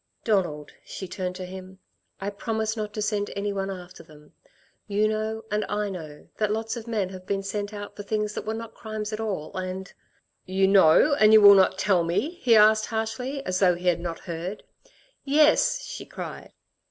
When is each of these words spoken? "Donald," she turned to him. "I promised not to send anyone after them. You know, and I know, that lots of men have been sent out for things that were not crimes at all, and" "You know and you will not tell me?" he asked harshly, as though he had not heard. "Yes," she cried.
"Donald," 0.23 0.71
she 0.83 1.07
turned 1.07 1.35
to 1.35 1.45
him. 1.45 1.77
"I 2.19 2.31
promised 2.31 2.75
not 2.75 2.91
to 2.95 3.03
send 3.03 3.29
anyone 3.35 3.69
after 3.69 4.01
them. 4.01 4.33
You 4.87 5.07
know, 5.07 5.45
and 5.51 5.63
I 5.69 5.91
know, 5.91 6.27
that 6.37 6.49
lots 6.51 6.75
of 6.75 6.87
men 6.87 7.09
have 7.09 7.27
been 7.27 7.43
sent 7.43 7.71
out 7.71 7.95
for 7.95 8.01
things 8.01 8.33
that 8.33 8.43
were 8.43 8.55
not 8.55 8.73
crimes 8.73 9.13
at 9.13 9.19
all, 9.19 9.55
and" 9.55 9.93
"You 10.47 10.67
know 10.67 11.13
and 11.13 11.33
you 11.33 11.39
will 11.39 11.53
not 11.53 11.77
tell 11.77 12.03
me?" 12.03 12.31
he 12.31 12.55
asked 12.55 12.87
harshly, 12.87 13.45
as 13.45 13.59
though 13.59 13.75
he 13.75 13.89
had 13.89 13.99
not 13.99 14.21
heard. 14.21 14.63
"Yes," 15.23 15.83
she 15.83 16.07
cried. 16.07 16.51